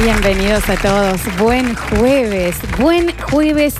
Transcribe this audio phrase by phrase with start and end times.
[0.00, 1.20] Bienvenidos a todos.
[1.38, 2.56] Buen jueves.
[2.78, 3.74] Buen jueves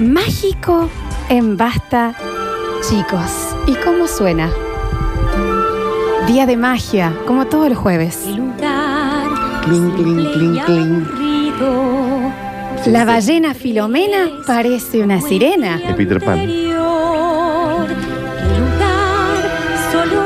[0.00, 0.90] mágico
[1.28, 2.12] en Basta,
[2.88, 3.54] chicos.
[3.68, 4.50] ¿Y cómo suena?
[6.26, 8.18] Día de magia, como todos los jueves.
[9.62, 11.06] Cling, cling, cling, cling.
[12.86, 15.80] La ballena Filomena parece una sirena.
[15.86, 16.50] Es Peter Pan.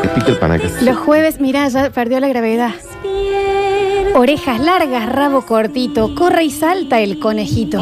[0.02, 0.68] Es Peter Pan acá.
[0.80, 2.72] Los jueves, mirá, ya perdió la gravedad.
[4.16, 7.80] Orejas largas, rabo cortito, corre y salta el conejito.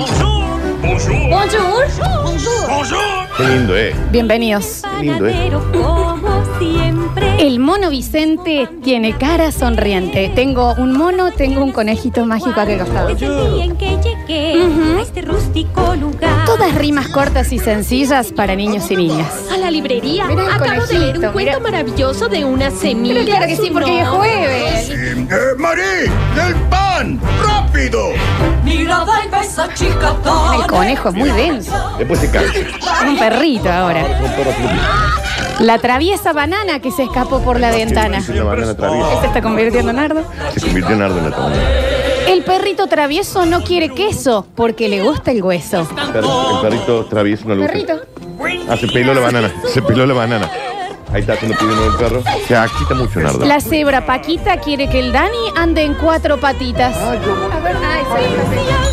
[3.37, 3.95] Qué lindo, eh.
[4.11, 4.81] Bienvenidos.
[4.99, 5.51] Qué lindo, eh.
[7.39, 10.33] El mono Vicente tiene cara sonriente.
[10.35, 13.11] Tengo un mono, tengo un conejito mágico a aquel costado.
[13.13, 15.01] Ujú.
[16.83, 19.33] Rimas cortas y sencillas para niños y niñas.
[19.53, 20.27] A la librería.
[20.29, 23.21] El Acabo de leer un cuento maravilloso de una semilla.
[23.21, 24.91] Pero claro que sí, porque hoy es nombre jueves.
[24.91, 25.27] Eh,
[25.59, 25.83] Marí,
[26.35, 28.09] del pan, rápido.
[28.65, 30.17] Mirada y besa chica
[30.59, 31.95] El conejo es muy denso.
[31.99, 32.53] Después se cansa.
[32.53, 34.05] Es un perrito ahora.
[35.61, 38.19] La traviesa banana que se escapó por la ventana.
[38.19, 38.75] Es una banana
[39.21, 40.25] Se está convirtiendo en nardo.
[40.53, 42.02] Se convirtió en Nardo en la tabla.
[42.33, 45.87] El perrito travieso no quiere queso porque le gusta el hueso.
[45.91, 47.73] El perrito travieso no le gusta.
[47.75, 48.71] Perrito.
[48.71, 49.53] Ah, se peló la banana.
[49.67, 50.51] Se peló la banana.
[51.13, 52.23] Ahí está cuando pide uno el perro.
[52.49, 53.45] Se agita mucho, Nardo.
[53.45, 56.97] La cebra Paquita quiere que el Dani ande en cuatro patitas.
[56.97, 58.92] A ver, ay, sí,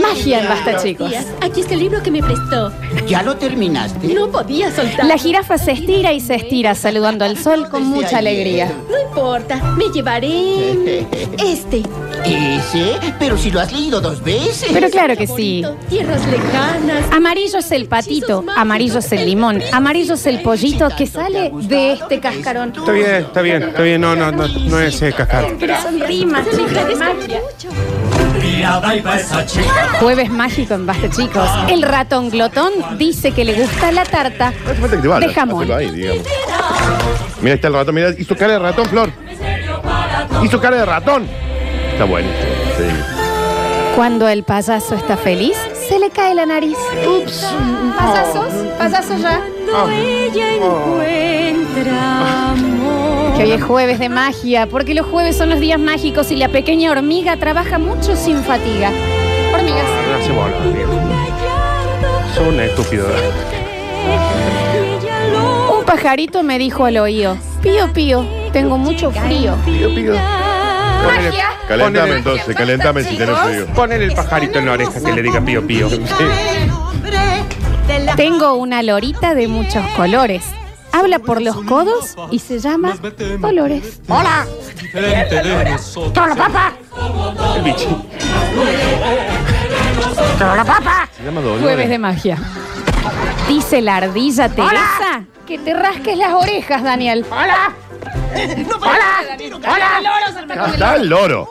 [0.00, 1.12] Magia en basta, chicos.
[1.40, 2.72] Aquí está el libro que me prestó.
[3.06, 4.08] ¿Ya lo terminaste?
[4.08, 5.06] No podía soltar.
[5.06, 8.72] La jirafa se estira y se estira saludando al sol con mucha alegría.
[8.90, 11.00] No importa, me llevaré
[11.38, 11.82] este.
[12.24, 12.96] ¿Ese?
[13.18, 14.70] Pero si lo has leído dos veces.
[14.72, 15.64] Pero claro que sí.
[15.88, 17.04] Tierras lejanas.
[17.12, 21.94] Amarillo es el patito, amarillo es el limón, amarillo es el pollito que sale de
[21.94, 22.72] este cascarón.
[22.76, 24.00] Está bien, está bien, está bien.
[24.00, 25.46] No, no, no, no es eh, cascar.
[25.58, 28.01] Pero son rimas, Se me
[30.00, 31.48] Jueves mágico en Basta, chicos.
[31.68, 35.28] El ratón glotón dice que le gusta la tarta No hace falta que te vayas.
[35.28, 35.62] de jamón.
[35.64, 36.26] Hacelo ahí, digamos.
[37.40, 37.94] Mira, ahí está el ratón.
[37.94, 39.10] Mira, hizo cara de ratón, Flor.
[40.42, 41.28] Hizo cara de ratón.
[41.92, 42.06] Está.
[42.06, 42.84] Sí.
[43.96, 45.56] Cuando el payaso está feliz,
[45.88, 46.78] se le cae la nariz.
[47.06, 47.46] Ups.
[47.98, 49.40] Payasos, payasos ya.
[49.70, 52.41] Cuando ella encuentra amor.
[53.42, 56.48] Que hoy es jueves de magia, porque los jueves son los días mágicos y la
[56.48, 58.92] pequeña hormiga trabaja mucho sin fatiga.
[59.52, 59.82] Hormigas.
[60.12, 60.92] No se bola, viejo.
[62.36, 63.04] Son un estúpido.
[64.06, 69.56] Ella lo Un pajarito me dijo al oído, pío pío, tengo mucho frío.
[69.64, 70.14] Pío, pío.
[71.02, 71.36] Ponele,
[71.66, 73.66] Calentame entonces, calentame si tenés frío.
[73.74, 75.90] ponele el pajarito en la oreja que le diga pío pío.
[75.90, 75.98] Sí.
[78.14, 80.44] Tengo una lorita de muchos colores.
[81.02, 82.96] Habla por los codos y se llama
[83.40, 84.00] Dolores.
[84.06, 84.46] ¡Hola!
[86.14, 86.72] ¡Hola, papá!
[87.56, 88.04] El bicho.
[90.36, 91.08] ¡Hola, papá!
[91.16, 91.62] Se llama Dolores.
[91.64, 92.38] Jueves de magia.
[93.48, 97.26] Dice la ardilla Teresa que te rasques las orejas, Daniel.
[97.32, 97.72] ¡Hola!
[100.48, 101.48] Acá está el loro.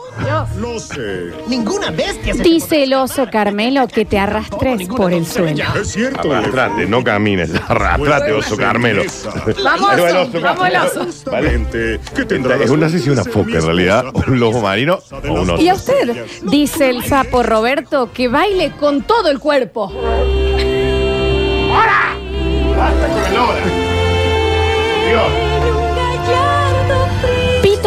[0.58, 1.32] Lo sé.
[1.48, 5.64] Ninguna bestia se Dice el oso Carmelo que te arrastres por el suelo.
[5.74, 6.32] Es cierto.
[6.32, 7.50] Arrastrate, no camines.
[7.68, 9.02] Arrastrate, oso Carmelo.
[9.64, 11.30] Vamos, Ahí va el oso, vamos el oso.
[11.30, 11.58] Vale.
[11.58, 12.00] Justamente.
[12.14, 15.32] ¿Qué tendrá Es una, no si una foca en realidad, o un lobo marino o
[15.32, 15.62] un oso.
[15.62, 16.26] ¿Y a usted?
[16.42, 19.92] Dice el sapo Roberto que baile con todo el cuerpo.
[22.76, 23.58] Basta con el loro.
[25.08, 25.51] Dios.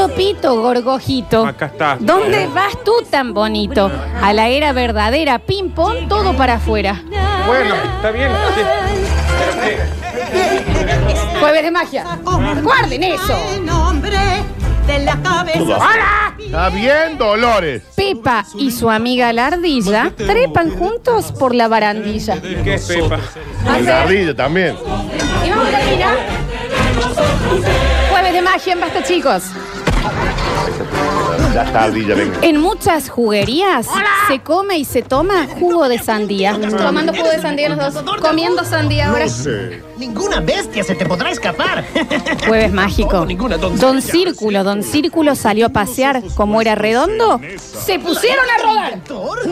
[0.08, 0.16] Gallardo frío.
[0.16, 1.46] Pito, pito, gorgojito.
[1.46, 1.98] Acá está.
[2.00, 3.92] ¿Dónde vas tú tan bonito?
[4.22, 7.02] A la era verdadera, ping pong, todo para afuera.
[7.48, 8.32] Bueno, está bien.
[11.40, 12.06] Jueves de magia.
[12.24, 13.38] Guarden eso.
[13.64, 14.18] nombre
[14.88, 15.78] de la cabeza.
[16.38, 17.84] Está bien, Dolores.
[17.96, 22.42] Pepa y su amiga la ardilla trepan juntos por la barandilla.
[22.42, 23.20] ¿Qué es Pepa?
[23.78, 24.76] El ardillo también.
[25.46, 26.18] Y vamos a terminar.
[28.10, 29.44] Jueves de magia en Basta, chicos.
[30.08, 30.45] Oh, my God.
[31.54, 32.38] Ya está ardilla, venga.
[32.42, 33.88] En muchas juguerías
[34.28, 36.58] se come y se toma jugo de sandía.
[36.78, 38.04] Tomando jugo de sandía los dos.
[38.22, 39.24] Comiendo sandía ahora.
[39.26, 39.82] Lo sé.
[39.98, 41.86] Ninguna bestia se te podrá escapar.
[42.48, 43.26] Jueves mágico.
[43.80, 46.22] Don Círculo, Don Círculo salió a pasear.
[46.36, 49.00] Como era redondo, se pusieron a rodar.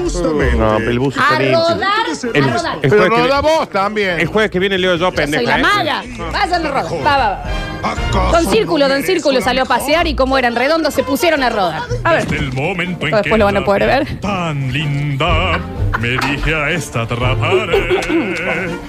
[0.03, 0.57] Justamente.
[0.57, 1.59] No, el buzo A está limpio.
[1.59, 2.75] rodar, El, a rodar.
[2.81, 4.19] el Pero jueves que, roda vi- vos también.
[4.19, 5.43] el jueves que viene leo yo, Soy pendeja.
[5.43, 5.61] la ¿eh?
[5.61, 6.03] mala.
[6.33, 6.85] Vayan a rodar.
[7.05, 7.43] Va, va, va.
[7.83, 11.43] ¿Acaso Don Círculo, no Don Círculo salió a pasear y como eran redondos se pusieron
[11.43, 11.81] a rodar.
[12.03, 12.27] A ver.
[12.27, 14.19] Desde el momento en Después que lo van a la poder vi ver.
[14.19, 15.59] Tan linda,
[15.99, 17.99] me dije a esta atraparé.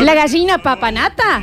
[0.00, 1.42] La gallina papanata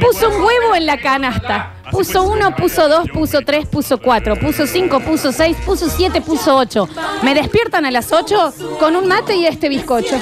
[0.00, 1.74] Puso un huevo en la canasta.
[1.90, 6.56] Puso uno, puso dos, puso tres, puso cuatro, puso cinco, puso seis, puso siete, puso
[6.56, 6.88] ocho.
[7.22, 10.18] Me despiertan a las ocho con un mate y este bizcocho.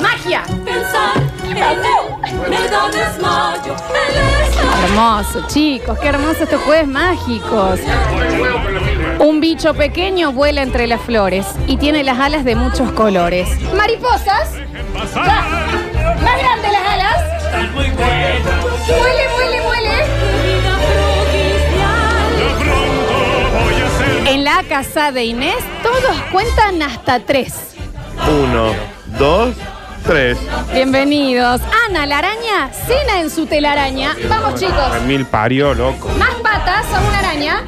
[0.00, 0.42] ¡Magia!
[0.64, 1.31] Pensar
[4.84, 7.80] Hermoso, chicos, qué hermoso estos jueves mágicos.
[9.18, 13.48] Un bicho pequeño vuela entre las flores y tiene las alas de muchos colores.
[13.76, 14.50] Mariposas,
[14.94, 17.16] más grandes las alas.
[18.88, 19.90] Muele, muele, muele.
[24.26, 27.74] En la casa de Inés todos cuentan hasta tres.
[28.26, 28.72] Uno,
[29.18, 29.54] dos,
[30.02, 30.38] tres.
[30.72, 31.60] Bienvenidos.
[31.88, 34.14] Ana, la araña, cena en su telaraña.
[34.28, 35.00] Vamos, chicos.
[35.06, 36.08] Mil parió, loco.
[36.18, 37.62] Más patas a una araña.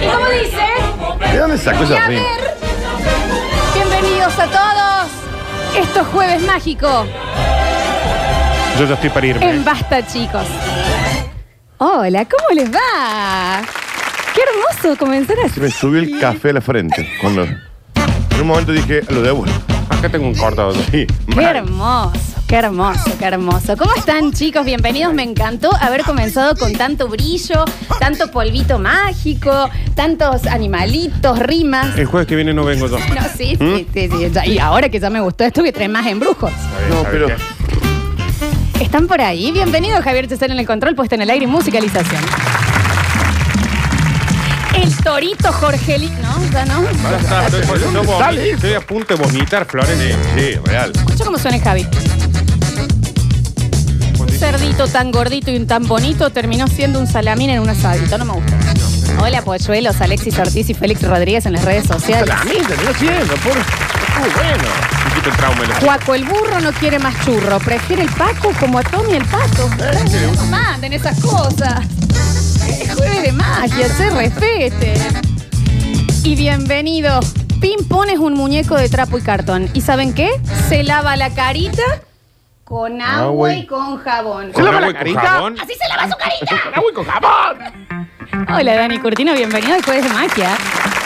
[0.00, 1.32] ¿Y cómo dice?
[1.32, 2.22] ¿De dónde sacó Y esa a rima?
[2.22, 2.54] ver.
[3.74, 5.10] Bienvenidos a todos.
[5.76, 7.06] Esto es Jueves Mágico
[8.78, 9.50] Yo ya estoy para irme.
[9.50, 10.44] en Basta, chicos.
[11.78, 13.62] Hola, ¿cómo les va?
[14.34, 15.60] Qué hermoso comenzar Se así.
[15.60, 17.10] me subió el café a la frente.
[17.20, 17.60] Cuando en
[18.40, 19.44] un momento dije, lo debo.
[19.88, 20.72] Acá tengo un cortado.
[20.74, 22.12] Sí, Qué hermoso,
[22.46, 23.76] qué hermoso, qué hermoso.
[23.76, 24.64] ¿Cómo están, chicos?
[24.64, 25.14] Bienvenidos.
[25.14, 27.64] Me encantó haber comenzado con tanto brillo,
[28.00, 31.96] tanto polvito mágico, tantos animalitos, rimas.
[31.96, 32.98] El jueves que viene no vengo yo.
[32.98, 35.90] No, sí, sí, sí, sí, ya- Y ahora que ya me gustó esto, a traer
[35.90, 36.50] más embrujos.
[36.90, 37.28] No, pero
[38.80, 39.52] ¿Están por ahí?
[39.52, 42.20] Bienvenido Javier Chesel en el control, puesto en el aire y musicalización.
[44.82, 46.08] El torito Jorgeli...
[46.22, 46.50] ¿No?
[46.52, 46.82] ¿Ya no?
[46.88, 49.96] Está, estoy, a punto de vomitar, Flores.
[50.36, 50.92] sí, real.
[50.94, 51.86] Escucha cómo suena el Javi.
[54.18, 58.18] Un cerdito tan gordito y un tan bonito terminó siendo un salamín en un asadito.
[58.18, 58.56] No me gusta.
[59.20, 62.28] Hola, polluelos, Alexis Ortiz y Félix Rodríguez en las redes sociales.
[62.30, 63.54] A mí terminó siendo, por.
[64.20, 64.64] Muy bueno.
[65.04, 65.64] Un poquito el trauma.
[65.64, 69.24] lo- Juaco el burro no quiere más churro, prefiere el Paco como a Tommy el
[69.24, 69.70] pato.
[70.36, 71.80] No manden esas cosas.
[72.80, 74.94] Es jueves de magia, se respete.
[76.24, 77.20] Y bienvenido.
[77.60, 79.68] Pim pones un muñeco de trapo y cartón.
[79.74, 80.30] ¿Y saben qué?
[80.68, 81.82] Se lava la carita
[82.64, 84.52] con agua Agua y y- con jabón.
[84.54, 85.20] ¿Se lava la y carita?
[85.20, 85.56] jabón.
[85.60, 86.70] Así se lava su carita.
[86.74, 87.58] ¡Agua con jabón!
[88.56, 90.56] Hola Dani Curtino, bienvenido al jueves de magia.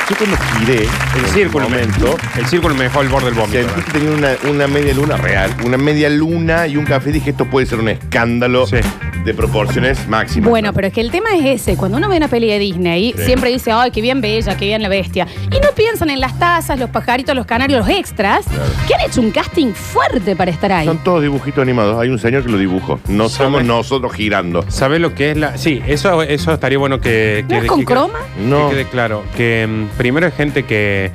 [0.08, 3.34] Yo cuando giré, El en círculo me, momento, el círculo me dejó al borde del
[3.34, 3.58] vómito.
[3.58, 7.10] sentí que tenía una, una media luna real, una media luna y un café.
[7.10, 8.76] Dije, esto puede ser un escándalo Sí.
[9.24, 10.48] de proporciones máximas.
[10.48, 10.74] Bueno, ¿no?
[10.74, 11.76] pero es que el tema es ese.
[11.76, 13.24] Cuando uno ve una peli de Disney, Sí.
[13.24, 15.26] siempre dice, ay, qué bien bella, qué bien la bestia.
[15.50, 18.46] Y no piensan en las tazas, los pajaritos, los canarios, los extras,
[18.86, 20.86] que han hecho un casting fuerte para estar ahí.
[20.86, 22.00] Son todos dibujitos animados.
[22.00, 23.00] Hay un señor que lo dibujó.
[23.08, 23.66] No somos ¿Sabes?
[23.66, 24.64] nosotros girando.
[24.68, 25.56] ¿Sabe lo que es la.?
[25.58, 27.42] Sí, eso, eso estaría bueno que.
[27.42, 28.20] ¿No que es con que- croma?
[28.38, 28.68] No.
[28.68, 29.24] Que quede claro.
[29.36, 31.10] Que mm, primero hay gente que,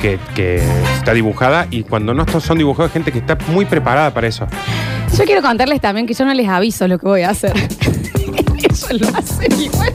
[0.00, 0.62] que, que
[0.96, 4.46] está dibujada y cuando no son dibujados, hay gente que está muy preparada para eso.
[5.16, 7.52] Yo quiero contarles también que yo no les aviso lo que voy a hacer.
[8.58, 9.92] Ellos lo hacen igual.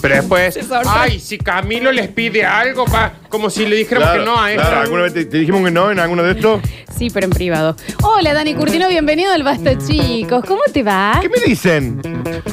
[0.00, 0.90] Pero después, Se sorprende.
[0.94, 4.50] ay, si Camilo les pide algo, pa, como si le dijéramos Claro, que no a
[4.50, 4.62] esto.
[4.62, 6.60] claro, ¿Alguna vez te, te dijimos que no en alguno de estos?
[6.98, 7.76] Sí, pero en privado.
[8.02, 10.44] Hola, Dani Curtino, bienvenido al Basta, chicos.
[10.44, 11.18] ¿Cómo te va?
[11.22, 12.02] ¿Qué me dicen?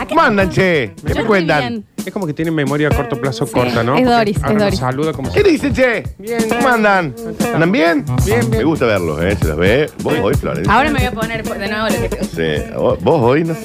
[0.07, 0.94] ¿Cómo andan, che?
[0.95, 1.59] ¿Qué Yo me estoy cuentan?
[1.59, 1.85] bien.
[2.06, 3.96] Es como que tiene memoria a corto plazo corta, ¿no?
[3.96, 4.80] es Porque Doris, es ahora nos Doris.
[4.80, 6.04] saluda como ¿Qué dicen, che?
[6.18, 6.40] Bien.
[6.50, 7.13] ¿Cómo andan?
[7.54, 8.06] ¿Andan bien?
[8.25, 8.50] Bien, bien.
[8.50, 9.38] Me gusta verlos, ¿eh?
[9.40, 9.90] Se los ve.
[10.01, 10.74] Vos hoy, Florencia.
[10.74, 12.72] Ahora me voy a poner de nuevo lo que te Sí.
[12.75, 13.56] Vos vos hoy, ¿no?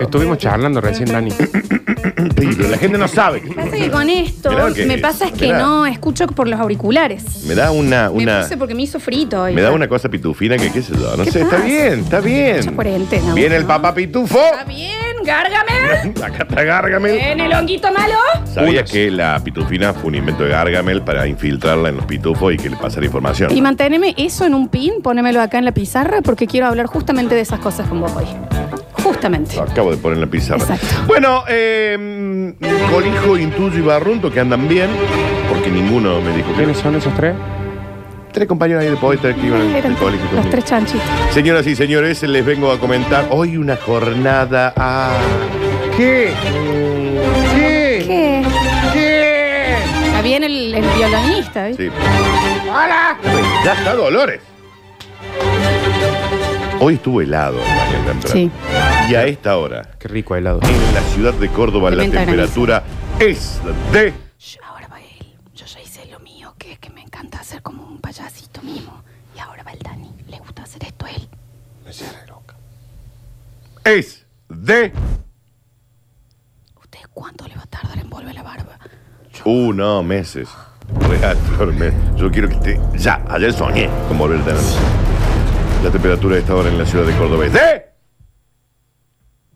[0.00, 1.30] Estuvimos charlando recién, Dani.
[1.32, 3.40] Sí, pero la gente no sabe.
[3.54, 5.58] Pasa que con esto Mirá que- me pasa es que mirá.
[5.60, 7.44] no escucho por los auriculares.
[7.46, 8.10] Me da una.
[8.10, 9.54] Me una puse porque me hizo frito hoy.
[9.54, 11.16] me da una cosa pitufina que qué sé yo.
[11.16, 11.64] No ¿Qué sé, está pasa?
[11.68, 12.56] bien, está bien.
[12.56, 13.68] Mucha cuarentena, Viene el ¿no?
[13.68, 14.38] papá pitufo.
[14.40, 16.12] Está bien, Gárgame.
[16.24, 17.16] Acá está Gargamel.
[17.16, 18.14] En el honguito malo.
[18.44, 22.56] ¿Sabías que la pitufina fue un invento de Gargamel para infiltrarla en los pitufos y
[22.56, 23.56] que le pasara información?
[23.56, 27.34] Y manténeme eso en un pin, ponémelo acá en la pizarra porque quiero hablar justamente
[27.34, 28.26] de esas cosas con vos hoy.
[29.02, 29.56] Justamente.
[29.56, 30.62] Lo acabo de poner en la pizarra.
[30.62, 30.86] Exacto.
[31.06, 32.54] Bueno, eh,
[32.90, 34.90] Colijo, Intuyo y Barrunto que andan bien,
[35.48, 37.34] porque ninguno me dijo que ¿Quiénes son esos tres?
[38.32, 40.50] Tres compañeros ahí de poeta que iban al Eran al colegio los conmigo.
[40.50, 41.02] tres chanchitos.
[41.32, 45.10] Señoras y señores, les vengo a comentar hoy una jornada a...
[45.96, 46.32] ¿Qué?
[47.54, 48.04] ¿Qué?
[48.06, 48.42] ¿Qué?
[48.94, 49.76] ¿Qué?
[50.06, 51.88] Está bien el, el violonista, ¿viste?
[51.90, 51.92] Sí.
[52.70, 53.18] ¡Hola!
[53.64, 54.40] Ya está Dolores.
[56.80, 58.32] Hoy estuvo helado en la mañana temprano.
[58.32, 58.50] Sí.
[59.10, 60.60] Y a esta hora, Qué rico helado.
[60.62, 62.82] en la ciudad de Córdoba, la Tremenda temperatura
[63.18, 63.60] es
[63.92, 64.12] de...
[64.38, 65.26] Shh, Ahora va él.
[65.54, 69.02] Yo ya hice lo mío, que es que me encanta hacer como un payasito mismo.
[69.34, 70.10] Y ahora va el Dani.
[70.28, 71.28] Le gusta hacer esto a él.
[73.84, 74.92] Es de...
[76.80, 78.78] ¿Usted cuánto le va a tardar en volver la barba?
[79.44, 80.48] Uh, no, meses.
[81.08, 83.24] Real, Flor, me- Yo quiero que esté ya.
[83.30, 84.60] Ayer soñé con volver a tener.
[85.82, 87.86] La temperatura de esta hora en la ciudad de Córdoba es de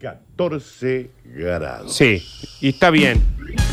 [0.01, 1.95] 14 grados.
[1.95, 2.23] Sí,
[2.61, 3.23] y está bien.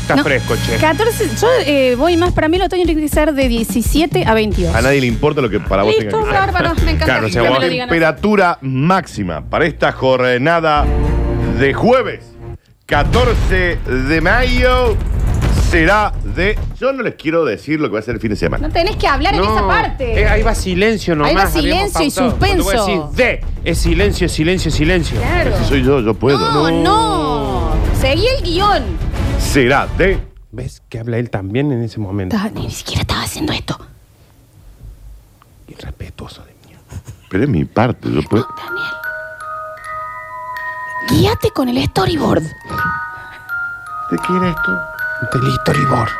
[0.04, 0.76] Está No, fresco, che.
[0.76, 4.34] 14, yo eh, voy más, para mí el otoño tiene que ser de 17 a
[4.34, 4.74] 22.
[4.74, 7.04] A nadie le importa lo que para vos Listo, tenga que bárbaro, me encanta.
[7.06, 7.90] Claro, o sea, que me vos- lo digan así.
[7.90, 10.84] Temperatura máxima para esta jornada
[11.58, 12.20] de jueves
[12.86, 14.94] 14 de mayo
[15.70, 16.58] será de.
[16.78, 18.66] Yo no les quiero decir lo que va a ser el fin de semana.
[18.68, 20.20] No tenés que hablar en esa parte.
[20.20, 21.30] eh, ahí va silencio nomás.
[21.30, 22.38] Ahí va habíamos silencio y pautado.
[22.38, 23.08] Cuando voy a suspenso.
[23.16, 25.18] decir de, es silencio, silencio, silencio.
[25.18, 25.52] Claro.
[25.58, 26.38] Si soy yo, yo puedo.
[26.38, 27.74] No, no.
[28.00, 28.82] Seguí el guion.
[29.52, 30.20] Será de.
[30.52, 32.36] ¿Ves que habla él también en ese momento?
[32.36, 33.76] Dani, ni siquiera estaba haciendo esto.
[35.68, 36.76] Irrespetuoso de mí.
[37.28, 38.46] Pero es mi parte, yo puedo.
[38.56, 38.86] Daniel.
[41.10, 42.42] Guíate con el storyboard.
[42.42, 45.38] ¿De qué era esto?
[45.40, 46.10] Del storyboard.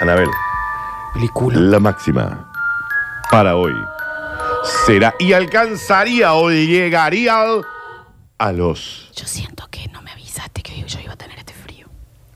[0.00, 0.28] Anabel,
[1.14, 1.58] Película.
[1.60, 2.50] la máxima
[3.30, 3.72] para hoy
[4.86, 7.64] será y alcanzaría o llegaría al-
[8.38, 9.10] a los.
[9.14, 11.86] Yo siento que no me avisaste que yo iba a tener este frío.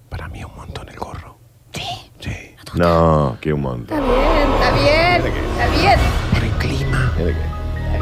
[0.09, 1.37] Para mí un montón el gorro.
[1.73, 1.83] Sí.
[2.21, 2.55] Sí.
[2.78, 3.99] No, que un montón.
[3.99, 5.35] Está bien, está bien.
[5.52, 5.99] Está bien.
[6.33, 7.12] Por el clima.
[7.18, 7.30] Mira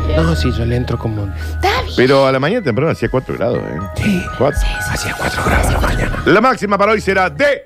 [0.07, 1.25] que- No, sí, yo le entro como.
[1.27, 1.95] Está bien.
[1.97, 3.79] Pero a la mañana temprano hacía 4 grados, ¿eh?
[3.97, 4.23] Sí.
[4.39, 4.61] Cuatro.
[4.91, 6.23] Hacía 4 grados la mañana.
[6.27, 7.63] La máxima para hoy será de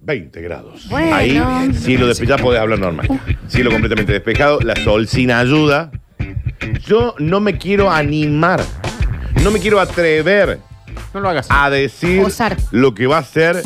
[0.00, 0.88] 20 grados.
[0.88, 1.14] Bueno.
[1.16, 3.08] Ahí, cielo despejado, ya podés hablar normal.
[3.48, 5.90] Cielo completamente despejado, la sol sin ayuda.
[6.86, 8.60] Yo no me quiero animar,
[9.42, 10.58] no me quiero atrever
[11.14, 11.46] No lo hagas.
[11.50, 12.56] a decir Osar.
[12.70, 13.62] lo que va a ser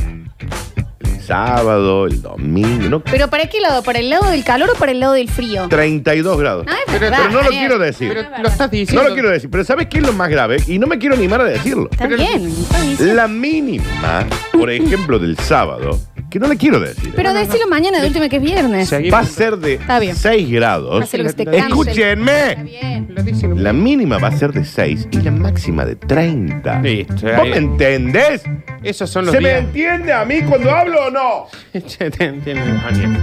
[1.26, 3.00] sábado, el domingo, ¿no?
[3.00, 3.82] ¿Pero para qué lado?
[3.82, 5.66] ¿Para el lado del calor o para el lado del frío?
[5.68, 6.66] 32 grados.
[6.66, 7.60] No, es pero, verdad, pero no lo Daniel.
[7.60, 8.08] quiero decir.
[8.08, 9.02] Pero es lo estás diciendo.
[9.02, 10.56] No lo quiero decir, pero ¿sabes qué es lo más grave?
[10.66, 11.88] Y no me quiero animar a decirlo.
[11.90, 12.46] Está Pero- bien.
[12.48, 13.16] está bien.
[13.16, 14.26] La mínima,
[14.58, 15.98] por ejemplo, del sábado,
[16.30, 17.12] que no le quiero decir.
[17.14, 18.88] Pero decilo mañana de última que es viernes.
[18.88, 19.14] Seguimos.
[19.18, 20.16] va a ser de Está bien.
[20.16, 21.02] 6 grados.
[21.02, 21.58] Hace lo que se te cante.
[21.58, 22.54] Está Escúchenme.
[22.64, 23.14] bien.
[23.48, 26.80] Lo La mínima va a ser de 6 y la máxima de 30.
[26.80, 28.42] Listo, ¿Vos ahí- me entendés?
[28.82, 29.60] Esos son los ¿Se me días.
[29.64, 31.46] entiende a mí cuando hablo o no?
[31.86, 33.18] Che, te entiendo, Daniel.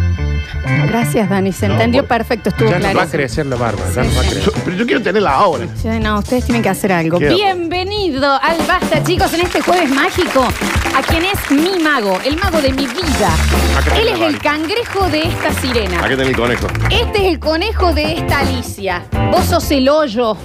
[0.87, 1.51] Gracias, Dani.
[1.51, 2.49] Se No, entendió por- perfecto.
[2.49, 3.17] Estuvo Ya nos va a clarísimo.
[3.17, 3.81] crecer la barba.
[3.95, 4.43] Ya nos va a crecer.
[4.43, 5.67] Yo- pero yo quiero tenerla ahora.
[5.75, 7.19] Sí, no, ustedes tienen que hacer algo.
[7.19, 10.47] Bienvenido al Basta, chicos, en este jueves mágico.
[10.95, 13.33] A quien es mi mago, el mago de mi vida.
[13.77, 15.99] Acá Él es la el cangrejo de esta sirena.
[15.99, 16.67] Aquí tenés el conejo.
[16.89, 19.03] Este es el conejo de esta Alicia.
[19.31, 20.37] Vos sos el hoyo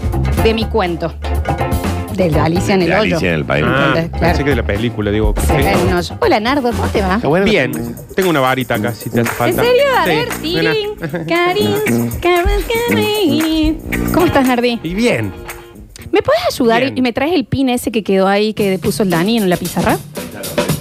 [0.43, 1.12] de mi cuento.
[2.14, 3.00] De la Alicia en el hoyo.
[3.17, 3.64] Alicia en el país.
[3.69, 4.11] Ah, Claro.
[4.21, 5.35] pensé que de la película, digo.
[5.40, 6.17] Se cae en un hoyo.
[6.21, 7.19] Hola, Nardo, ¿cómo te va?
[7.19, 9.62] Buena Bien, tengo una varita acá si te hace ¿En falta.
[9.62, 9.83] serio?
[9.97, 10.73] A Sí, ver, mira.
[10.73, 10.90] Sirin,
[11.28, 14.12] Karin, Karin, Karin.
[14.12, 14.81] ¿Cómo estás, Nardi?
[14.83, 15.33] Y bien.
[16.11, 16.97] ¿Me puedes ayudar Bien.
[16.97, 19.57] y me traes el pin ese que quedó ahí que puso el Dani en la
[19.59, 19.99] pizarra?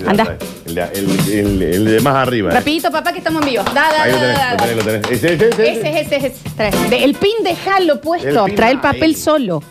[0.06, 0.38] Anda.
[0.66, 2.52] El, de- el- el- el de más arriba.
[2.52, 2.56] ¿eh?
[2.56, 3.64] Rapidito, papá, que estamos en vivo.
[3.64, 4.58] Da, da, Ahí lo da, tenés, da, lo da.
[4.58, 5.12] tenés, lo tenés.
[5.12, 5.72] Ese, ese, ese.
[5.72, 6.50] Ese es, ese es, ese.
[6.56, 6.72] Trae.
[6.90, 8.28] De- el pin déjalo puesto.
[8.28, 8.82] El pin Trae el ahí.
[8.84, 9.64] papel solo.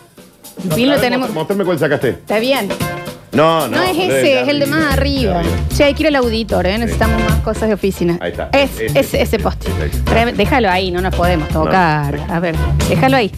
[0.63, 1.29] El pin lo tenemos.
[1.31, 2.09] Mostrame cuál sacaste.
[2.09, 2.67] Está bien.
[3.31, 3.77] No, no.
[3.77, 5.39] No, es ese, es el de más arriba.
[5.43, 6.77] de Che, hay que ir al auditor, ¿eh?
[6.77, 8.17] Necesitamos más cosas de oficina.
[8.21, 8.49] Ahí está.
[8.53, 9.63] Es, Ese, ese, ese post.
[9.67, 10.01] ese.
[10.05, 12.19] Trae- Déjalo ahí, no nos podemos tocar.
[12.29, 12.55] A ver,
[12.89, 13.29] déjalo ahí.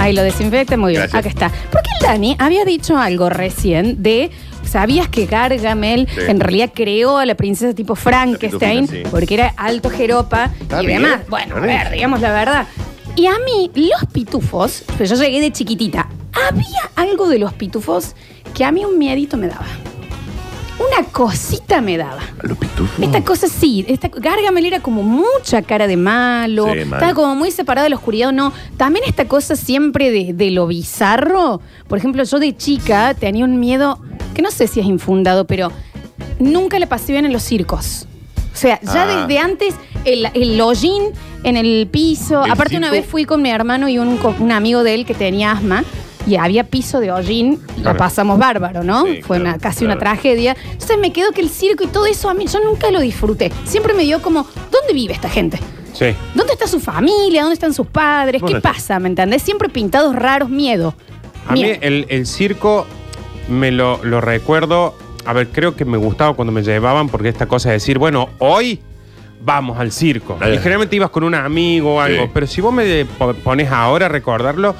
[0.00, 1.02] Ahí lo desinfecta muy bien.
[1.10, 1.18] Gracias.
[1.20, 1.50] Acá está.
[1.70, 4.30] Porque el Dani había dicho algo recién de.
[4.70, 6.20] ¿Sabías que Gargamel Sí.
[6.28, 8.82] en realidad creó a la princesa tipo Frankenstein?
[8.86, 9.10] pitufina, sí.
[9.10, 11.22] Porque era alto jeropa Está y bien, demás.
[11.28, 12.66] Bueno, a ver, digamos la verdad.
[13.16, 16.08] Y a mí, los pitufos, pues yo llegué de chiquitita,
[16.48, 18.14] había algo de los pitufos
[18.54, 19.66] que a mí un miedito me daba.
[20.80, 22.22] Una cosita me daba.
[22.42, 22.98] A los pitufos.
[23.04, 26.98] Esta cosa sí, esta, Gargamel era como mucha cara de malo, Sí, mal.
[27.00, 28.52] estaba como muy separada de la oscuridad, no.
[28.76, 31.60] También esta cosa siempre de, de lo bizarro.
[31.86, 33.98] Por ejemplo, yo de chica tenía un miedo,
[34.34, 35.70] que no sé si es infundado, pero
[36.38, 38.06] nunca le pasé bien en los circos.
[38.52, 39.26] O sea, ya Ah.
[39.26, 41.04] desde antes, el, el hollín
[41.44, 42.44] en el piso.
[42.44, 43.02] ¿El Aparte, una circo?
[43.02, 45.84] vez fui con mi hermano y un, co- un amigo de él que tenía asma.
[46.26, 47.98] Y había piso de hollín, y la Claro.
[47.98, 49.04] pasamos bárbaro, ¿no?
[49.06, 50.12] Sí, Fue claro, una, casi una claro.
[50.12, 50.56] tragedia.
[50.72, 53.50] Entonces me quedo que el circo y todo eso a mí, yo nunca lo disfruté.
[53.64, 55.58] Siempre me dio como, ¿dónde vive esta gente?
[55.94, 56.14] Sí.
[56.34, 57.42] ¿Dónde está su familia?
[57.42, 58.40] ¿Dónde están sus padres?
[58.40, 58.72] ¿Dónde ¿Qué está?
[58.72, 58.98] pasa?
[59.00, 59.42] ¿Me entendés?
[59.42, 60.94] Siempre pintados raros, miedo.
[61.46, 61.78] A mí Miedo.
[61.80, 62.86] el, el circo
[63.48, 64.94] me lo, lo recuerdo.
[65.24, 68.28] A ver, creo que me gustaba cuando me llevaban porque esta cosa de decir, bueno,
[68.38, 68.78] hoy
[69.42, 70.38] vamos al circo.
[70.42, 70.54] Eh.
[70.54, 72.24] Y generalmente ibas con un amigo o algo.
[72.24, 72.30] Sí.
[72.32, 74.74] Pero si vos me po- pones ahora a recordarlo,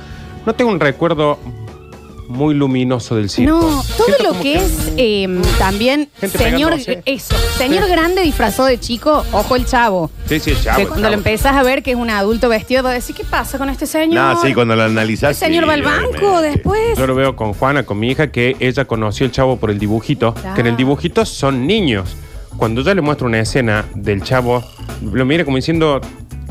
[0.47, 1.39] no tengo un recuerdo
[2.29, 3.59] muy luminoso del circo.
[3.59, 7.03] No, todo Siento lo como que es eh, también Gente señor, pegándose.
[7.05, 10.13] eso, señor grande disfrazado de chico, ojo el chavo.
[10.27, 10.77] Sí, sí, el chavo.
[10.77, 11.19] que el cuando lo chavo.
[11.19, 13.85] empezás a ver que es un adulto vestido, vas a decir, ¿qué pasa con este
[13.85, 14.15] señor?
[14.37, 15.37] No, sí, cuando lo El analizás.
[15.39, 16.51] señor sí, va al banco obviamente.
[16.53, 16.97] después.
[16.97, 19.81] Yo lo veo con Juana, con mi hija, que ella conoció el chavo por el
[19.81, 20.33] dibujito.
[20.35, 20.55] Claro.
[20.55, 22.15] Que en el dibujito son niños.
[22.57, 24.63] Cuando yo le muestro una escena del chavo,
[25.03, 26.01] lo mira como diciendo,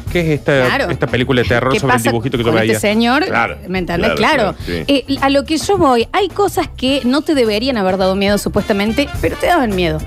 [0.09, 0.89] ¿qué es esta, Claro.
[0.91, 2.73] esta película de terror ¿Qué sobre el dibujito que yo veía?
[2.73, 4.11] Este señor, Claro, ¿me entendés?
[4.15, 4.55] claro, Claro.
[4.65, 4.83] claro, sí.
[4.87, 8.37] Eh, a lo que yo voy, hay cosas que no te deberían haber dado miedo
[8.37, 9.99] supuestamente, pero te daban miedo.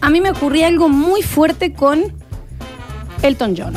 [0.00, 2.04] A mí me ocurría algo muy fuerte con
[3.22, 3.74] Elton John.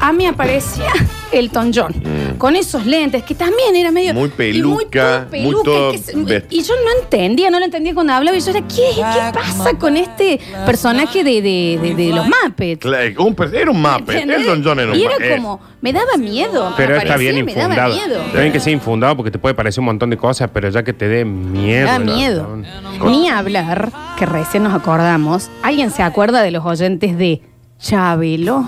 [0.00, 0.90] A mí aparecía
[1.32, 1.92] Elton John
[2.40, 4.12] con esos lentes que también era medio.
[4.14, 7.58] Muy y peluca, muy muy peluca, todo que se- vest- y yo no entendía, no
[7.60, 11.78] lo entendía cuando hablaba y yo era ¿qué, qué pasa con este personaje de, de-
[11.80, 12.84] de- de los Muppets?
[13.18, 14.12] Un per- era un mapa.
[14.14, 14.40] ¿Entendés?
[14.40, 15.36] Elton John era un Y era Muppet.
[15.36, 16.72] como, me daba miedo.
[16.76, 17.94] Pero está bien aparecía y me daba infundado.
[18.08, 18.22] miedo.
[18.26, 20.82] Está bien que sea infundado porque te puede parecer un montón de cosas, pero ya
[20.82, 21.84] que te dé miedo.
[21.86, 22.14] Me da ¿no?
[22.16, 22.56] miedo.
[22.98, 23.10] No.
[23.10, 25.50] Ni hablar, que recién nos acordamos.
[25.62, 27.42] ¿Alguien se acuerda de los oyentes de
[27.78, 28.66] Chabelo?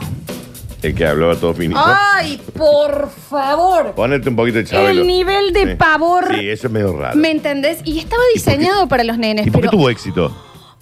[0.82, 1.80] El que hablaba todo finito.
[1.84, 3.92] ¡Ay, por favor!
[3.94, 5.00] Ponete un poquito de Chabelo.
[5.02, 5.74] El nivel de Sí.
[5.76, 6.24] pavor.
[6.34, 7.16] Sí, eso es medio raro.
[7.16, 7.78] ¿Me entendés?
[7.84, 9.78] Y estaba diseñado para los nenes, ¿Y por qué pero.
[9.78, 10.36] tuvo éxito?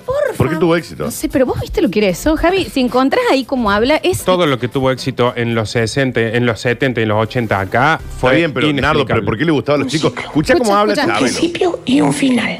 [0.06, 0.58] Por, por qué favor.
[0.58, 1.04] tuvo éxito?
[1.04, 2.64] No sé, pero vos viste lo que era eso, Javi.
[2.64, 4.24] Si encontrás ahí cómo habla, es.
[4.24, 8.00] Todo lo que tuvo éxito en los 60, en los 70 y los 80 acá
[8.18, 9.06] fue Está bien, pero Nardo, inexplicable.
[9.20, 10.14] ¿pero ¿por qué le gustaba a los chicos?
[10.16, 11.06] Escucha cómo Escucha, habla escucha.
[11.06, 11.36] un Chabelo.
[11.38, 12.58] principio y un final.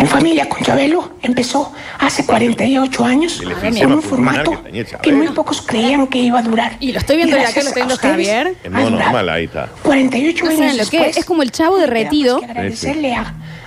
[0.00, 3.42] En familia con Chabelo empezó hace 48 años
[3.80, 6.76] con un formato que que muy pocos creían que iba a durar.
[6.80, 8.56] Y lo estoy viendo de acá, gracias lo estoy viendo a ustedes, Javier.
[8.64, 8.90] Durado.
[8.90, 9.68] normal, ahí está.
[9.82, 11.24] 48 No años lo que es.
[11.26, 12.40] como el chavo derretido.
[12.40, 13.24] que agradecerle a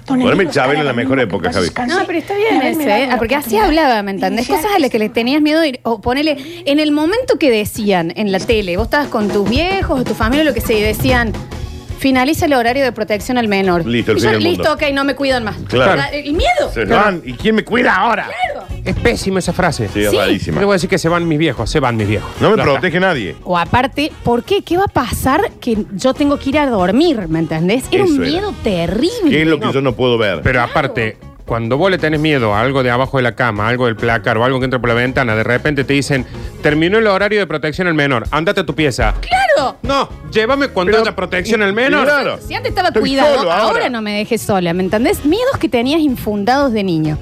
[0.08, 1.66] don Poneme Emilio Chabelo en la mejor época, que Javi.
[1.68, 3.08] descanse, No, pero está bien ese, ¿eh?
[3.08, 4.48] la porque así hablaba, ¿me entendés?
[4.48, 6.36] Cosas a las que le tenías miedo ir- o ponele,
[6.66, 10.14] en el momento que decían en la tele, vos estabas con tus viejos o tu
[10.16, 11.32] familia, lo que sea, y decían,
[12.04, 13.86] finaliza el horario de protección al menor.
[13.86, 14.74] Listo, el Y yo, listo, mundo.
[14.74, 15.56] ok, no me cuidan más.
[15.70, 15.96] Claro.
[15.96, 16.70] La- El miedo.
[16.74, 17.22] Se van.
[17.24, 18.30] ¿Y quién me cuida ahora?
[18.84, 19.88] Es pésima esa frase.
[19.88, 20.12] Sí, es
[20.44, 20.52] Sí.
[20.52, 22.30] Yo voy a decir que se van mis viejos, se van mis viejos.
[22.42, 22.74] No me Ya está.
[22.74, 23.36] protege nadie.
[23.46, 24.62] O aparte, ¿por qué?
[24.64, 27.30] ¿Qué va a pasar que yo tengo que ir a dormir?
[27.30, 27.86] ¿Me entendés?
[27.90, 28.32] Era Eso un era.
[28.32, 29.30] miedo terrible.
[29.30, 30.42] ¿Qué es lo que yo no puedo ver?
[30.44, 33.86] Pero aparte, cuando vos le tenés miedo a algo de abajo de la cama, algo
[33.88, 36.26] del placar o algo que entra por la ventana, de repente te dicen,
[36.62, 39.14] terminó el horario de protección al menor, andate a tu pieza.
[39.22, 39.78] ¡Claro!
[39.84, 42.06] No, llévame cuando Pero- haya protección al menor.
[42.06, 42.40] Claro.
[42.46, 43.64] Si antes estaba Estoy cuidado, solo ahora.
[43.66, 43.90] ahora.
[43.90, 45.26] no me dejes sola, ¿me entendés?
[45.26, 47.18] Miedos que tenías infundados de niño.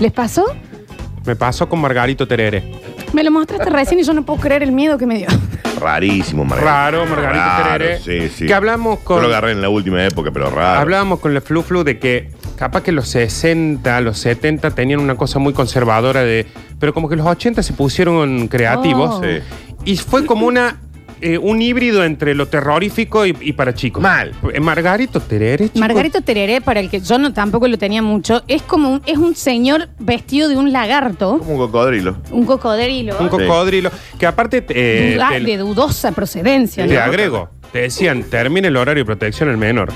[0.00, 0.44] ¿Les pasó?
[1.24, 2.62] Me pasó con Margarito Terere.
[3.12, 5.28] Me lo mostraste recién y yo no puedo creer el miedo que me dio.
[5.80, 6.70] Rarísimo, Margarito.
[6.72, 7.98] Raro, Margarito Raro, Terere.
[8.00, 8.46] Sí, sí.
[8.46, 10.80] Que hablamos con- Yo lo agarré en la última época, pero raro.
[10.80, 15.16] Hablábamos con la Flu Flu de que capaz que los 60, los 70 tenían una
[15.16, 16.46] cosa muy conservadora de.
[16.78, 19.16] Pero como que los 80 se pusieron creativos.
[19.16, 19.22] Oh.
[19.22, 19.38] Sí.
[19.84, 20.78] Y fue como una.
[21.20, 24.02] eh, un híbrido entre lo terrorífico y, y para chicos.
[24.02, 24.32] Mal.
[24.52, 25.68] Eh, Margarito Terere.
[25.68, 25.78] chico.
[25.78, 29.18] Margarito Tereré, para el que yo no tampoco lo tenía mucho, es como un, es
[29.18, 32.16] un señor vestido de un lagarto, Como un cocodrilo.
[32.32, 33.90] un cocodrilo, Un cocodrilo.
[34.18, 34.64] Que aparte.
[34.70, 36.88] eh, duda- te- de dudosa procedencia.
[36.88, 37.00] Te ¿no?
[37.00, 39.92] agrego, te decían, termine el horario de protección al menor.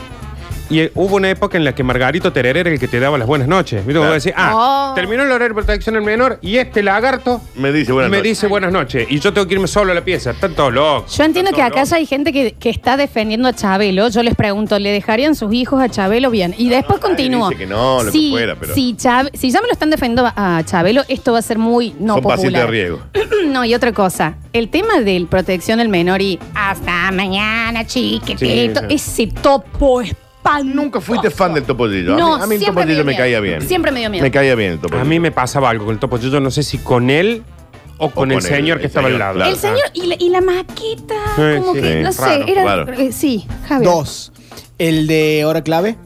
[0.69, 3.17] Y eh, hubo una época en la que Margarito Terere era el que te daba
[3.19, 3.87] las buenas noches.
[3.87, 4.01] ¿Viste?
[4.01, 4.15] Claro.
[4.15, 4.95] decís, ah, Oh.
[4.95, 8.31] terminó el horario de protección al menor y este lagarto Me dice buenas me noches.
[8.31, 9.07] dice buenas noches.
[9.11, 10.33] Y yo tengo que irme solo a la pieza.
[10.33, 11.17] Están todos locos.
[11.17, 14.09] Yo entiendo que acá ya hay gente que, que está defendiendo a Chabelo.
[14.09, 16.55] Yo les pregunto, ¿le dejarían sus hijos a Chabelo bien?
[16.59, 17.49] Y después nadie continúo.
[17.51, 19.91] dice que no, lo que si, fuera, pero- si, Chab- si ya me lo están
[19.91, 22.71] defendiendo a Chabelo, esto va a ser muy no Son pacientes de popular.
[22.71, 23.01] riesgo.
[23.53, 24.35] no, y otra cosa.
[24.53, 28.81] El tema del protección al menor y hasta mañana, chiquitito.
[28.81, 30.03] Sí, Ese topo
[30.47, 30.75] espantoso.
[30.77, 32.15] Nunca fuiste fan del topollillo.
[32.15, 33.63] A No, mí, a mí el siempre topollillo me me caía bien.
[33.63, 34.23] Siempre me dio miedo.
[34.23, 35.03] Me caía bien el topollillo.
[35.03, 36.19] A mí me pasaba algo con el topo.
[36.19, 37.43] Yo no sé si con él
[37.99, 39.35] o con, el con el- señor el que estaba al señor, lado.
[39.37, 39.51] claro.
[39.53, 41.81] El señor y la, y la maqueta, Sí, como sí.
[41.81, 42.65] que, no Sí, sé, raro, era.
[42.65, 42.93] raro.
[42.93, 43.91] eh, sí, Javier.
[43.91, 44.33] Dos.
[44.79, 45.97] El de hora clave.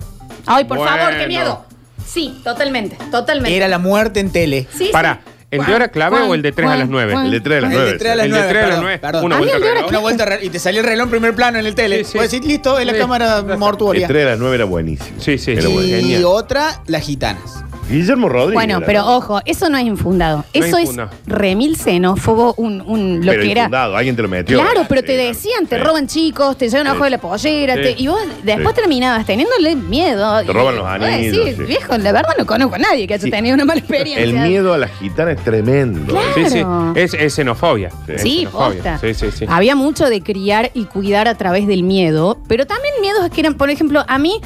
[0.47, 0.97] Ay, por Bueno.
[0.97, 1.65] favor, qué miedo.
[2.07, 3.57] Sí, totalmente, totalmente.
[3.57, 4.67] Era la muerte en tele.
[4.73, 4.91] Sí, sí.
[4.93, 7.13] Para, ¿el de hora clave o el de 3 a las Juan, 9?
[7.13, 7.25] Juan.
[7.27, 7.93] El de 3 a las El 9.
[7.93, 8.99] de tres a las El de nueve, 3 a las perdón, 9.
[8.99, 9.25] perdón.
[9.25, 9.89] Una vuelta el reloj.
[9.89, 11.99] Una vuelta re- y te salió el reloj en primer plano en el tele.
[11.99, 12.19] Sí, sí.
[12.19, 14.07] Puedes decir, listo, es la cámara El mortuoria.
[14.07, 15.21] 3 a las 9 era buenísimo.
[15.21, 15.53] Sí, sí.
[15.53, 17.65] Era Y- otra, las gitanas.
[17.91, 18.55] Guillermo Rodríguez.
[18.55, 20.39] Bueno, pero ojo, eso no es infundado.
[20.39, 20.91] No eso es
[21.27, 23.61] remil xenófobo, un, un lo Pero que era.
[23.63, 24.61] infundado, alguien te lo metió.
[24.61, 25.83] Claro, pero te decían, te sí.
[25.83, 26.89] roban chicos, te llevan Sí.
[26.91, 27.81] abajo de la pollera, Sí.
[27.83, 28.75] te- y vos después Sí.
[28.81, 30.39] terminabas teniéndole miedo.
[30.41, 31.63] Te Y- roban los anillos, sí.
[31.65, 33.31] viejo, la verdad no conozco a nadie que haya Sí.
[33.31, 34.23] tenido una mala experiencia.
[34.25, 36.13] El miedo a la gitana es tremendo.
[36.13, 36.27] Claro.
[36.35, 36.65] Sí, sí.
[36.95, 37.91] Es, es xenofobia.
[38.07, 38.13] Sí.
[38.13, 38.75] Es Sí, xenofobia.
[38.83, 38.99] posta.
[38.99, 39.45] Sí, sí, sí.
[39.49, 43.55] Había mucho de criar y cuidar a través del miedo, pero también miedos que eran,
[43.55, 44.41] por ejemplo, a mí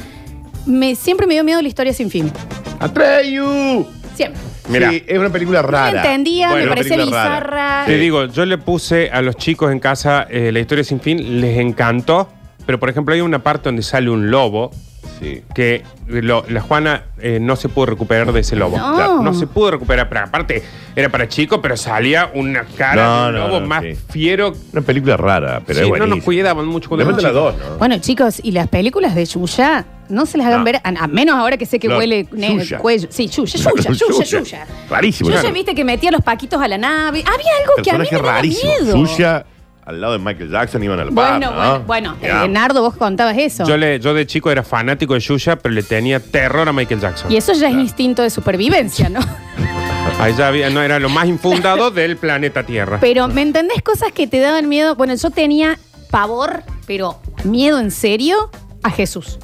[0.65, 2.31] me, siempre me dio miedo la historia sin fin.
[2.79, 3.85] Atreyu.
[4.15, 4.39] Siempre.
[4.69, 4.89] Mira.
[4.89, 5.91] Sí, es una película No rara.
[5.93, 7.39] la entendía, Bueno, me una parecía película rara.
[7.39, 7.83] bizarra.
[7.85, 11.41] Te digo, yo le puse a los chicos en casa eh, la historia sin fin,
[11.41, 12.29] les encantó,
[12.65, 14.71] pero por ejemplo hay una parte donde sale un lobo
[15.19, 15.43] Sí.
[15.53, 18.77] que lo- la Juana eh, no se pudo recuperar de ese lobo.
[18.77, 18.95] No.
[18.95, 20.61] Claro, no se pudo recuperar, pero aparte
[20.95, 23.95] era para chicos, pero salía una cara No, de un no, lobo no, más sí.
[24.09, 24.53] fiero.
[24.73, 26.15] Una película rara, pero Sí, es no buenísima.
[26.17, 27.53] nos cuidaban mucho cuando éramos las chicos.
[27.59, 27.77] dos, ¿no?
[27.77, 30.65] Bueno, chicos, y las películas de Yuya, no se las hagan No.
[30.65, 32.77] ver, a, a menos ahora que sé que No, huele ne- Yuya.
[32.79, 33.07] cuello.
[33.11, 34.67] Sí, Yuya, Yuya, Yuya, Yuya.
[34.89, 35.29] Rarísimo.
[35.29, 35.53] Yuya, claro.
[35.53, 37.19] viste que metía los paquitos a la nave.
[37.25, 38.73] Había algo que a mí Personaje me daba rarísimo.
[38.81, 38.91] miedo.
[39.07, 39.45] Suya
[39.85, 41.39] al lado de Michael Jackson iban al Bueno, par,
[41.79, 41.83] ¿no?
[41.85, 42.47] bueno, bueno, eh.
[42.49, 43.65] Nardo, vos contabas eso.
[43.67, 46.99] Yo, le, yo de chico era fanático de Yuya, pero le tenía terror a Michael
[46.99, 47.31] Jackson.
[47.31, 49.19] Y eso ya es instinto de supervivencia, ¿no?
[50.19, 52.97] Ahí ya había, no era lo más infundado del planeta Tierra.
[53.01, 54.95] Pero, ¿me entendés cosas que te daban miedo?
[54.95, 55.77] Bueno, yo tenía
[56.09, 58.49] pavor, pero miedo en serio
[58.81, 59.37] a Jesús.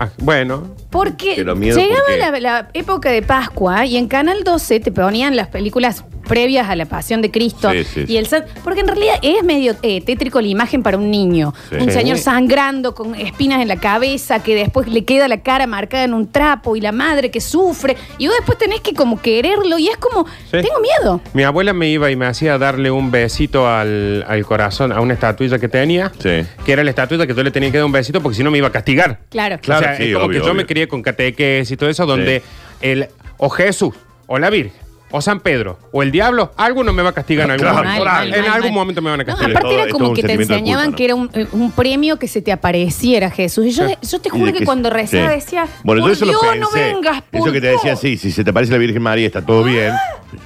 [0.00, 2.18] Ah, bueno, Porque Pero miedo, llegaba ¿por qué?
[2.18, 6.76] la, la época de Pascua y en Canal 12 te ponían las películas previas a
[6.76, 7.70] la Pasión de Cristo.
[7.72, 10.96] Sí, sí, y el san- Porque en realidad es medio eh, tétrico la imagen para
[10.96, 11.54] un niño.
[11.70, 11.76] Sí.
[11.76, 11.90] Un Sí.
[11.92, 16.14] señor sangrando con espinas en la cabeza, que después le queda la cara marcada en
[16.14, 17.96] un trapo y la madre que sufre.
[18.18, 20.58] Y vos después tenés que como quererlo y es como, Sí.
[20.62, 21.20] tengo miedo.
[21.32, 25.14] mi abuela me iba y me hacía darle un besito al, al corazón a una
[25.14, 26.44] estatuilla que tenía, Sí.
[26.64, 28.50] que era la estatuilla que yo le tenía que dar un besito porque si no
[28.50, 29.20] me iba a castigar.
[29.30, 29.58] Claro.
[29.60, 30.62] Claro, o sea, sí, es como obvio, que yo obvio.
[30.62, 32.42] me crié con cateques y todo eso, donde
[32.80, 33.94] el o Jesús,
[34.26, 34.72] o la Virgen,
[35.10, 38.04] o San Pedro, o el diablo, alguno me va a castigar en algún Claro, momento.
[38.04, 38.78] Mal, mal, en mal, algún mal.
[38.80, 39.50] momento me van a No, castigar.
[39.52, 40.96] aparte todo- era es como un que te sentimiento de enseñaban culpa, ¿no?
[40.96, 43.66] que era un, un premio que se te apareciera Jesús.
[43.66, 43.94] Y yo, Sí.
[44.02, 45.34] yo te Y juro de que que- cuando rezaba sí.
[45.36, 46.58] decía, Bueno, yo eso lo Dios, pensé.
[46.60, 47.82] no vengas, por Eso que te Dios".
[47.82, 49.92] decía, sí, si se te parece la Virgen María está todo bien.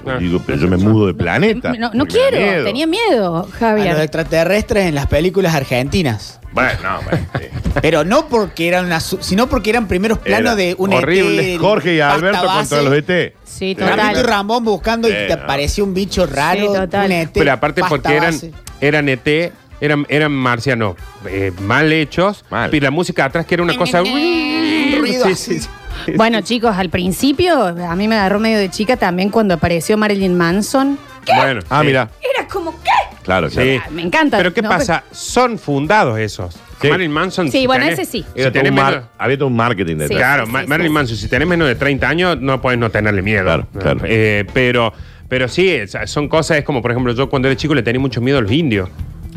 [0.06, 0.16] Ah.
[0.18, 1.72] Digo, pero yo me mudo de planeta.
[1.72, 2.64] No, no porque me da quiero, miedo.
[2.64, 3.96] tenía miedo, A los Javier.
[4.00, 6.38] extraterrestres en las películas argentinas.
[6.52, 7.44] Bueno, no, bueno, sí.
[7.80, 11.54] Pero no porque eran una su- sino porque eran primeros planos Era de un horrible.
[11.54, 12.58] ET, Jorge y pasta Alberto base.
[12.76, 13.34] contra los ET.
[13.44, 14.24] Sí, Ramito y total.
[14.24, 15.34] Ramón buscando y te no.
[15.42, 17.06] apareció un bicho raro, Sí, total.
[17.06, 18.52] un ET, Pero aparte pasta porque eran, base.
[18.80, 22.74] eran ET, eran, eran marcianos eh, mal hechos, Mal.
[22.74, 24.00] y la música atrás que era una cosa...
[24.00, 25.60] ruido Sí, así.
[25.60, 25.68] sí.
[26.16, 30.36] Bueno, chicos, al principio a mí me agarró medio de chica también cuando apareció Marilyn
[30.36, 30.98] Manson.
[31.36, 31.86] Bueno, Ah, sí.
[31.86, 32.10] mira.
[32.36, 32.90] Era como, ¿qué?
[33.22, 33.56] Claro, Sí.
[33.56, 33.82] claro.
[33.86, 34.36] Ah, me encanta.
[34.38, 34.68] Pero ¿qué ¿no?
[34.68, 35.04] pasa?
[35.12, 36.56] Son fundados esos.
[36.82, 36.88] Sí.
[36.90, 37.50] Marilyn Manson.
[37.50, 38.24] Sí, si bueno, tenés- ese sí.
[38.34, 40.18] si Era todo tenés un mar- menos- había todo un marketing detrás.
[40.18, 40.94] Claro, sí, Ma- sí, Marilyn sí.
[40.94, 43.42] Manson, si tenés menos de 30 años, no puedes no tenerle miedo.
[43.44, 44.00] Claro, claro.
[44.04, 44.92] Eh, pero,
[45.28, 48.00] pero sí, es- son cosas, es como, por ejemplo, yo cuando era chico le tenía
[48.00, 48.88] mucho miedo a los indios.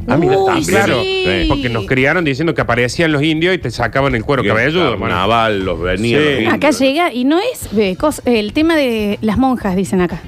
[0.07, 0.65] Ah, mira, Uy, también.
[0.69, 1.45] Claro, sí.
[1.47, 4.91] porque nos criaron diciendo que aparecían los indios y te sacaban el cuero cabelludo.
[4.93, 5.15] el bueno.
[5.15, 6.19] Carnaval, los venían.
[6.21, 6.25] Sí.
[6.25, 6.53] los indios.
[6.53, 10.21] Acá llega y no es eh, cos- el tema de las monjas, dicen acá.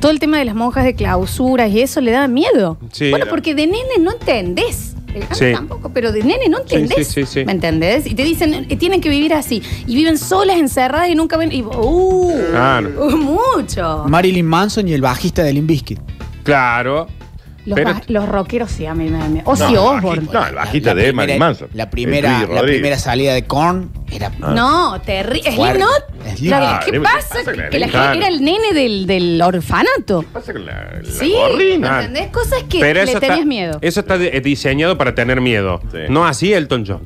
[0.00, 2.76] Todo el tema de las monjas de clausuras y eso le da miedo.
[2.92, 3.08] Sí.
[3.08, 4.95] bueno, porque de nene no entendés.
[5.16, 5.52] El Sí.
[5.52, 7.08] tampoco, pero de nene no entendés.
[7.08, 7.44] sí, sí, sí.
[7.44, 8.06] ¿Me entendés?
[8.06, 9.62] Y te dicen, eh, tienen que vivir así.
[9.86, 11.52] Y viven solas, encerradas y nunca ven.
[11.52, 13.06] Y, uh, Claro.
[13.06, 13.16] uh,
[13.56, 14.04] mucho.
[14.08, 15.98] Marilyn Manson y el bajista de Limp Bizkit.
[16.42, 17.06] Claro.
[17.66, 20.28] Los, Pero- los rockeros sí, a mí me dan Ozzy No, Osbourne.
[20.32, 21.68] No, el bajista La de primera- Marilyn Manson.
[21.74, 25.50] La primera, la primera salida de Korn era No, terrible.
[25.50, 26.04] ¿Slipknot?
[26.42, 27.38] La- ¿Qué ¿qué pasa?
[27.70, 30.20] Que la gente era el nene del, del orfanato.
[30.20, 31.90] ¿Qué pasa con la, la Sí, gorrina?
[31.90, 32.28] ¿me ¿entendés?
[32.28, 33.78] Cosas que Pero le tenías está, miedo.
[33.82, 35.80] Eso está diseñado para tener miedo.
[35.90, 35.98] Sí.
[36.08, 37.02] No así Elton John.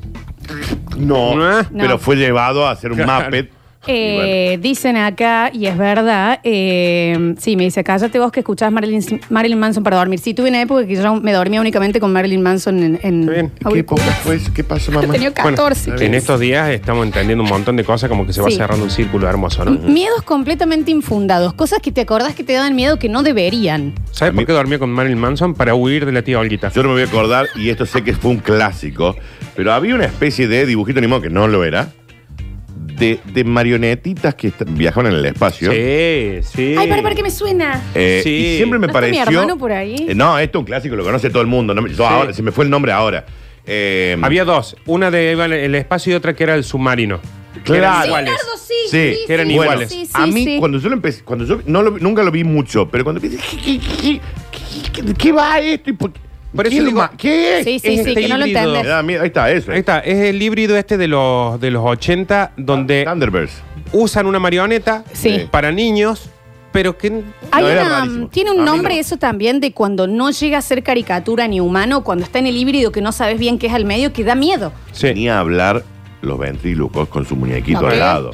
[0.97, 1.63] No, No.
[1.77, 3.25] pero fue llevado a hacer un Claro.
[3.25, 3.51] Muppet.
[3.87, 9.01] Eh, Dicen acá, y es verdad, eh, sí, me dice, cállate vos que escuchabas Marilyn,
[9.29, 10.19] Marilyn Manson para dormir.
[10.19, 13.31] Sí, tuve una época que yo me dormía únicamente con Marilyn Manson en, en Está
[13.33, 13.51] bien.
[13.73, 14.51] ¿Qué época fue eso?
[14.53, 15.11] ¿Qué pasó, mamá?
[15.11, 15.81] Tenía 14.
[15.91, 16.05] Bueno, 15.
[16.05, 18.57] en estos días estamos entendiendo un montón de cosas como que se va Sí.
[18.57, 19.71] cerrando un círculo hermoso, ¿no?
[19.71, 23.93] Miedos completamente infundados, cosas que te acordás que te daban miedo que no deberían.
[24.11, 25.53] ¿Sabes por qué dormía con Marilyn Manson?
[25.55, 26.69] Para huir de la tía Olguita.
[26.71, 29.15] Yo no me voy a acordar, y esto sé que fue un clásico,
[29.55, 31.89] pero había una especie de dibujito animado que no lo era,
[33.01, 35.71] de, de marionetitas que est- viajaban en el espacio.
[35.71, 36.75] Sí, sí.
[36.77, 37.81] Ay, para, para, que me suena.
[37.95, 38.29] Eh, Sí.
[38.29, 39.39] Y siempre me ¿No está mi pareció.
[39.41, 40.05] hermano por ahí?
[40.07, 41.73] Eh, no, esto es un clásico, lo conoce todo el mundo.
[41.73, 43.25] no me- yo ahora, se me fue el nombre ahora.
[43.65, 44.75] Eh, Había dos.
[44.85, 47.19] Una de en el espacio y otra que era el submarino.
[47.65, 48.05] Que eran Claro.
[48.07, 48.29] iguales.
[48.31, 49.89] Leonardo, sí, Sí, sí, que eran sí, iguales.
[49.89, 50.57] sí, sí, a mí, sí.
[50.59, 53.43] cuando yo lo empecé, cuando yo no lo- nunca lo vi mucho, pero cuando empecé,
[53.51, 54.21] ¿qué, qué, qué,
[54.93, 55.89] qué- qué- qué va esto?
[55.89, 56.19] ¿Y por qué?
[56.55, 57.63] Por eso ¿Qué, digo- ma- ¿Qué es?
[57.65, 58.61] Sí, sí, sí, que no lo híbrido.
[58.61, 58.87] Me entendés.
[58.87, 59.21] da miedo.
[59.21, 59.71] Ahí está, eso.
[59.71, 63.53] Ahí está, es el híbrido este de los, de los 80 donde Thunderbirds.
[63.93, 65.47] usan una marioneta Sí.
[65.49, 66.29] para niños,
[66.73, 67.23] pero que...
[67.51, 68.27] Hay No, era una- rarísimo.
[68.29, 68.99] tiene A un mí nombre no.
[69.01, 72.57] eso también de cuando no llega a ser caricatura ni humano, cuando está en el
[72.57, 74.73] híbrido que no sabes bien qué es al medio, que da miedo.
[74.91, 75.07] Sí.
[75.07, 75.83] Venía a hablar
[76.21, 77.99] los ventrílocos con su muñequito No, al ¿qué?
[77.99, 78.31] lado.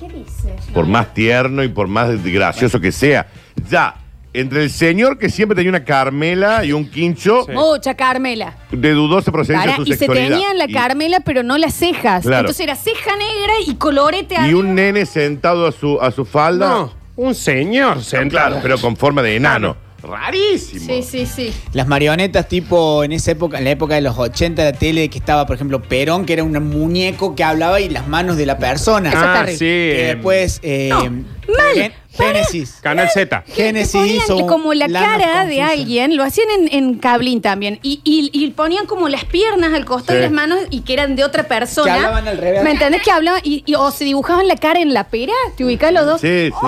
[0.74, 3.28] Por más tierno y por más gracioso que sea.
[3.70, 3.96] Ya,
[4.40, 7.52] entre el señor que siempre tenía una Carmela y un quincho Sí.
[7.54, 8.56] Mucha Carmela.
[8.72, 10.30] de dudosa procedencia de su y se sexualidad.
[10.30, 12.24] tenían la Y- Carmela, pero no las cejas.
[12.24, 12.42] Claro.
[12.42, 14.60] Entonces era ceja negra y colorete Y, arriba.
[14.60, 16.70] un nene sentado a su, a su falda.
[16.70, 18.30] No, un señor sentado.
[18.30, 19.76] claro, pero con forma de enano.
[20.04, 20.86] Rarísimo.
[20.86, 21.54] Sí, sí, sí.
[21.74, 25.18] Las marionetas tipo en esa época, en la época de los 80 la tele que
[25.18, 28.58] estaba, por ejemplo, Perón, que era un muñeco que hablaba y las manos de la
[28.58, 29.10] persona.
[29.10, 29.58] Eso Ah, sí.
[29.58, 31.74] Que eh, después eh, No, mal.
[31.74, 32.78] Gen- Génesis.
[32.82, 33.44] Canal Z.
[33.48, 38.02] Génesis Ponían hizo como la cara de alguien, lo hacían en, en Cablín también, y,
[38.04, 40.20] y- y ponían como las piernas al costado Sí.
[40.20, 41.94] y las manos y que eran de otra persona.
[41.94, 42.64] Que hablaban al revés.
[42.64, 43.02] ¿Me entendés?
[43.04, 46.06] Que hablaban y, y- o se dibujaban la cara en la pera, ¿te ubicás los
[46.06, 46.22] dos?
[46.22, 46.68] Sí, sí,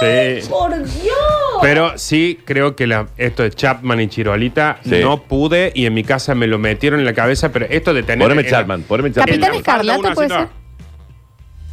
[0.00, 0.40] sí.
[0.42, 0.48] Sí.
[0.50, 1.14] ¡Por Dios!
[1.62, 5.00] Pero sí creo que la- esto de Chapman y Chirolita Sí.
[5.00, 8.02] no pude y en mi casa me lo metieron en la cabeza, pero esto de
[8.02, 8.24] tener.
[8.24, 9.26] Poneme en la- Chapman, poneme Chapman.
[9.26, 10.48] Capitán Escarlata puede ser.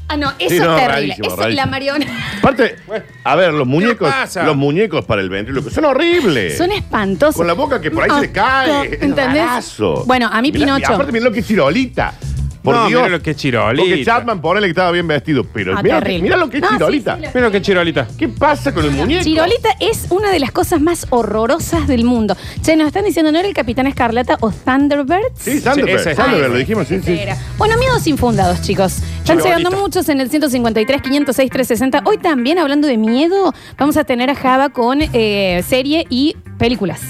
[0.07, 0.87] Ah, no, eso Sí, es terrible.
[0.87, 1.55] rarísimo, Eso, rarísimo.
[1.55, 2.11] la marioneta.
[2.39, 2.75] Aparte,
[3.23, 4.43] a ver, los muñecos, pasa?
[4.43, 6.57] los muñecos para el ventríloco son horribles.
[6.57, 7.35] Son espantosos.
[7.37, 8.85] Con la boca que por ahí No, se le cae.
[9.01, 9.25] ¿entendés?
[9.25, 10.03] rarazo.
[10.05, 10.93] Bueno, a mí Mirá, Pinocho.
[10.93, 12.13] aparte, mira lo que es Chirolita.
[12.63, 13.01] Por No, Dios.
[13.01, 13.83] mira lo que es Chirolita.
[13.83, 15.43] Porque Chapman, ponele que estaba bien vestido.
[15.53, 16.23] Pero Ah, mira, lo que, terrible.
[16.23, 17.15] mira lo que es No, sí, Chirolita.
[17.17, 18.07] sí, lo- Mira lo que es Chirolita.
[18.17, 19.23] ¿Qué pasa con el muñeco?
[19.23, 22.37] Chirolita es una de las cosas más horrorosas del mundo.
[22.61, 25.39] Che, nos están diciendo, ¿no era el Capitán Escarlata o Thunderbirds?
[25.39, 25.99] Sí, Thunderbird.
[25.99, 26.17] ese es.
[26.17, 27.11] Thunderbird, Ah, lo dijimos, sí, sí.
[27.19, 27.37] era.
[27.57, 28.93] Bueno, miedos infundados, chicos.
[28.99, 29.57] Están Chirolita.
[29.57, 32.01] llegando muchos en el 153, 506, 360.
[32.05, 37.01] Hoy también, hablando de miedo, vamos a tener a Java con eh, serie y películas.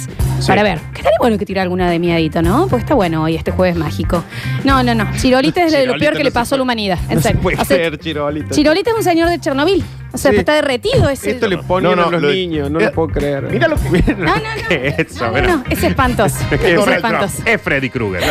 [0.43, 0.47] Sí.
[0.47, 0.79] Para ver.
[0.91, 2.67] Que estaría bueno que tire alguna de miedito, ¿no?
[2.67, 4.23] Porque está bueno hoy, este jueves mágico.
[4.63, 5.07] No, no, no.
[5.17, 6.99] Chirolita es de lo Chirolita peor que no le se pasó a puede- la humanidad.
[7.09, 7.41] En No se serio.
[7.41, 8.49] puede O sea, creer, Chirolita.
[8.49, 9.83] Chirolita es un señor de Chernobyl.
[10.11, 10.37] O sea, Sí.
[10.37, 11.31] está derretido ese.
[11.31, 11.55] Esto le
[11.95, 13.43] no, a los lo- niños, no lo puedo creer.
[13.49, 14.67] mira lo que- No, no, no.
[14.67, 15.25] ¿Qué es eso?
[15.25, 15.55] No, no, Mira.
[15.55, 16.35] no, es espantoso.
[16.51, 17.41] Es espantoso.
[17.45, 18.21] Es Freddy Krueger.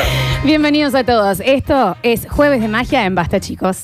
[0.45, 1.41] Bienvenidos a todos.
[1.45, 3.79] Esto es Jueves de Magia en Basta, chicos.